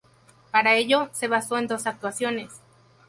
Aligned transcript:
Para 0.49 0.73
ello, 0.77 1.09
se 1.11 1.27
basó 1.27 1.59
en 1.59 1.67
dos 1.67 1.85
actuaciones. 1.85 2.49